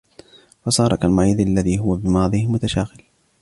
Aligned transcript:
فَصَارَ 0.65 0.95
كَالْمَرِيضِ 0.95 1.39
الَّذِي 1.39 1.79
هُوَ 1.79 1.95
بِمَرَضِهِ 1.95 2.45
مُتَشَاغِلٌ 2.47 3.01